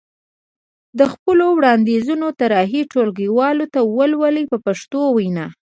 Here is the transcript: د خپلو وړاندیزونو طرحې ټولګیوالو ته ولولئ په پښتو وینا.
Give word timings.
د 0.99 0.99
خپلو 1.13 1.45
وړاندیزونو 1.57 2.27
طرحې 2.41 2.81
ټولګیوالو 2.91 3.65
ته 3.73 3.79
ولولئ 3.95 4.45
په 4.51 4.57
پښتو 4.65 5.01
وینا. 5.15 5.47